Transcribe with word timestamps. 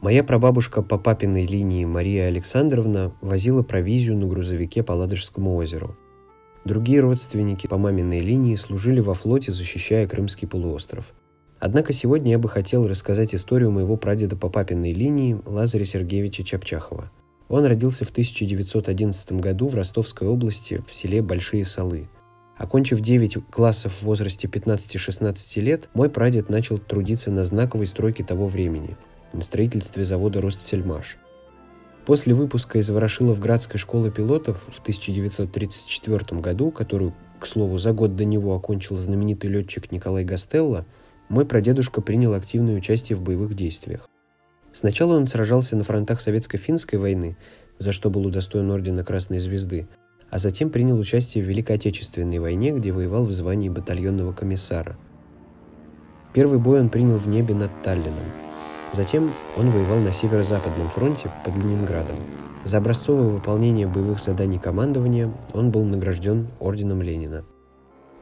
Моя 0.00 0.24
прабабушка 0.24 0.82
по 0.82 0.98
папиной 0.98 1.46
линии 1.46 1.84
Мария 1.84 2.26
Александровна 2.26 3.14
возила 3.20 3.62
провизию 3.62 4.16
на 4.16 4.26
грузовике 4.26 4.82
по 4.82 4.92
Ладожскому 4.92 5.54
озеру. 5.54 5.96
Другие 6.64 7.00
родственники 7.00 7.66
по 7.66 7.78
маминой 7.78 8.20
линии 8.20 8.54
служили 8.56 9.00
во 9.00 9.14
флоте, 9.14 9.52
защищая 9.52 10.06
Крымский 10.08 10.48
полуостров. 10.48 11.14
Однако 11.60 11.92
сегодня 11.92 12.32
я 12.32 12.38
бы 12.38 12.48
хотел 12.48 12.86
рассказать 12.88 13.34
историю 13.34 13.70
моего 13.70 13.96
прадеда 13.96 14.36
по 14.36 14.48
папиной 14.48 14.92
линии 14.92 15.40
Лазаря 15.46 15.84
Сергеевича 15.84 16.42
Чапчахова. 16.42 17.10
Он 17.48 17.64
родился 17.64 18.04
в 18.04 18.10
1911 18.10 19.32
году 19.32 19.68
в 19.68 19.74
Ростовской 19.74 20.26
области 20.26 20.82
в 20.88 20.94
селе 20.94 21.22
Большие 21.22 21.64
Салы. 21.64 22.08
Окончив 22.58 23.00
9 23.00 23.50
классов 23.50 23.92
в 23.94 24.02
возрасте 24.02 24.48
15-16 24.48 25.60
лет, 25.60 25.88
мой 25.94 26.10
прадед 26.10 26.48
начал 26.48 26.78
трудиться 26.78 27.30
на 27.30 27.44
знаковой 27.44 27.86
стройке 27.86 28.24
того 28.24 28.48
времени– 28.48 28.96
на 29.34 29.42
строительстве 29.42 30.04
завода 30.04 30.40
«Ростсельмаш». 30.40 31.18
После 32.06 32.34
выпуска 32.34 32.78
из 32.78 32.90
Ворошиловградской 32.90 33.78
школы 33.80 34.10
пилотов 34.10 34.62
в 34.68 34.80
1934 34.80 36.40
году, 36.40 36.70
которую, 36.70 37.14
к 37.40 37.46
слову, 37.46 37.78
за 37.78 37.92
год 37.92 38.14
до 38.14 38.26
него 38.26 38.54
окончил 38.54 38.96
знаменитый 38.96 39.48
летчик 39.50 39.90
Николай 39.90 40.24
Гастелло, 40.24 40.84
мой 41.30 41.46
прадедушка 41.46 42.02
принял 42.02 42.34
активное 42.34 42.76
участие 42.76 43.16
в 43.16 43.22
боевых 43.22 43.54
действиях. 43.54 44.10
Сначала 44.72 45.16
он 45.16 45.26
сражался 45.26 45.76
на 45.76 45.84
фронтах 45.84 46.20
Советско-финской 46.20 46.98
войны, 46.98 47.38
за 47.78 47.92
что 47.92 48.10
был 48.10 48.26
удостоен 48.26 48.70
ордена 48.70 49.02
Красной 49.02 49.38
Звезды, 49.38 49.88
а 50.28 50.38
затем 50.38 50.68
принял 50.68 50.98
участие 50.98 51.42
в 51.42 51.48
Великой 51.48 51.76
Отечественной 51.76 52.38
войне, 52.38 52.72
где 52.72 52.92
воевал 52.92 53.24
в 53.24 53.32
звании 53.32 53.70
батальонного 53.70 54.32
комиссара. 54.32 54.98
Первый 56.34 56.58
бой 56.58 56.80
он 56.80 56.90
принял 56.90 57.16
в 57.16 57.28
небе 57.28 57.54
над 57.54 57.70
Таллином– 57.82 58.26
Затем 58.94 59.34
он 59.56 59.70
воевал 59.70 59.98
на 59.98 60.12
Северо-Западном 60.12 60.88
фронте 60.88 61.28
под 61.44 61.56
Ленинградом. 61.56 62.16
За 62.62 62.78
образцовое 62.78 63.28
выполнение 63.28 63.88
боевых 63.88 64.20
заданий 64.20 64.58
командования 64.58 65.32
он 65.52 65.70
был 65.72 65.84
награжден 65.84 66.48
Орденом 66.60 67.02
Ленина. 67.02 67.44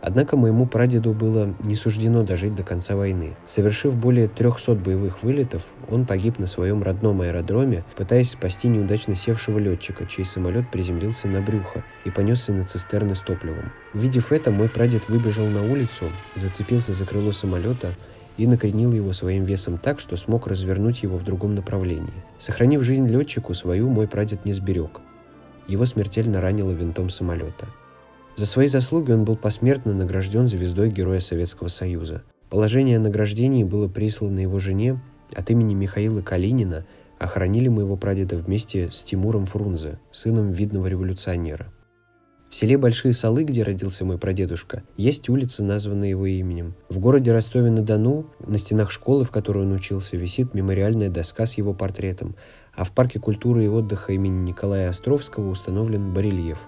Однако 0.00 0.36
моему 0.36 0.66
прадеду 0.66 1.12
было 1.12 1.54
не 1.64 1.76
суждено 1.76 2.24
дожить 2.24 2.56
до 2.56 2.64
конца 2.64 2.96
войны. 2.96 3.36
Совершив 3.46 3.94
более 3.96 4.26
300 4.26 4.74
боевых 4.74 5.22
вылетов, 5.22 5.62
он 5.88 6.06
погиб 6.06 6.40
на 6.40 6.48
своем 6.48 6.82
родном 6.82 7.20
аэродроме, 7.20 7.84
пытаясь 7.94 8.30
спасти 8.30 8.66
неудачно 8.66 9.14
севшего 9.14 9.58
летчика, 9.58 10.06
чей 10.06 10.24
самолет 10.24 10.68
приземлился 10.72 11.28
на 11.28 11.40
брюхо 11.40 11.84
и 12.04 12.10
понесся 12.10 12.52
на 12.52 12.64
цистерны 12.64 13.14
с 13.14 13.20
топливом. 13.20 13.70
Увидев 13.94 14.32
это, 14.32 14.50
мой 14.50 14.68
прадед 14.68 15.08
выбежал 15.08 15.46
на 15.46 15.62
улицу, 15.62 16.10
зацепился 16.34 16.94
за 16.94 17.06
крыло 17.06 17.30
самолета 17.30 17.94
и 18.36 18.46
накренил 18.46 18.92
его 18.92 19.12
своим 19.12 19.44
весом 19.44 19.78
так, 19.78 20.00
что 20.00 20.16
смог 20.16 20.46
развернуть 20.46 21.02
его 21.02 21.16
в 21.16 21.24
другом 21.24 21.54
направлении. 21.54 22.12
Сохранив 22.38 22.82
жизнь 22.82 23.06
летчику, 23.08 23.54
свою 23.54 23.88
мой 23.88 24.08
прадед 24.08 24.44
не 24.44 24.52
сберег. 24.52 25.00
Его 25.68 25.86
смертельно 25.86 26.40
ранило 26.40 26.72
винтом 26.72 27.10
самолета. 27.10 27.66
За 28.34 28.46
свои 28.46 28.66
заслуги 28.66 29.12
он 29.12 29.24
был 29.24 29.36
посмертно 29.36 29.92
награжден 29.92 30.48
звездой 30.48 30.90
Героя 30.90 31.20
Советского 31.20 31.68
Союза. 31.68 32.22
Положение 32.48 32.96
о 32.96 33.00
награждении 33.00 33.64
было 33.64 33.88
прислано 33.88 34.40
его 34.40 34.58
жене 34.58 35.00
от 35.34 35.50
имени 35.50 35.74
Михаила 35.74 36.20
Калинина, 36.22 36.84
охранили 37.18 37.68
моего 37.68 37.96
прадеда 37.96 38.36
вместе 38.36 38.90
с 38.90 39.04
Тимуром 39.04 39.46
Фрунзе, 39.46 39.98
сыном 40.10 40.50
видного 40.50 40.86
революционера. 40.86 41.72
В 42.52 42.54
селе 42.54 42.76
Большие 42.76 43.14
Салы, 43.14 43.44
где 43.44 43.62
родился 43.62 44.04
мой 44.04 44.18
прадедушка, 44.18 44.82
есть 44.94 45.30
улица, 45.30 45.64
названная 45.64 46.10
его 46.10 46.26
именем. 46.26 46.74
В 46.90 46.98
городе 46.98 47.32
Ростове-на-Дону, 47.32 48.26
на 48.46 48.58
стенах 48.58 48.90
школы, 48.90 49.24
в 49.24 49.30
которой 49.30 49.64
он 49.64 49.72
учился, 49.72 50.18
висит 50.18 50.52
мемориальная 50.52 51.08
доска 51.08 51.46
с 51.46 51.54
его 51.54 51.72
портретом, 51.72 52.36
а 52.74 52.84
в 52.84 52.92
парке 52.92 53.18
культуры 53.18 53.64
и 53.64 53.68
отдыха 53.68 54.12
имени 54.12 54.50
Николая 54.50 54.90
Островского 54.90 55.48
установлен 55.48 56.12
барельеф. 56.12 56.58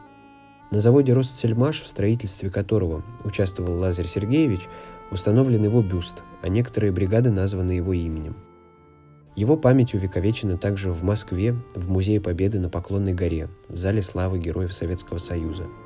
На 0.70 0.80
заводе 0.80 1.12
«Ростсельмаш», 1.12 1.82
в 1.82 1.86
строительстве 1.86 2.48
которого 2.48 3.04
участвовал 3.22 3.74
Лазарь 3.78 4.06
Сергеевич, 4.06 4.62
установлен 5.10 5.64
его 5.64 5.82
бюст, 5.82 6.22
а 6.40 6.48
некоторые 6.48 6.92
бригады 6.92 7.30
названы 7.30 7.72
его 7.72 7.92
именем. 7.92 8.36
Его 9.36 9.56
память 9.56 9.94
увековечена 9.94 10.58
также 10.58 10.92
в 10.92 11.02
Москве, 11.02 11.56
в 11.74 11.88
Музее 11.88 12.20
Победы 12.20 12.60
на 12.60 12.68
Поклонной 12.68 13.14
горе, 13.14 13.48
в 13.68 13.76
Зале 13.76 14.02
славы 14.02 14.38
Героев 14.38 14.72
Советского 14.72 15.18
Союза– 15.18 15.66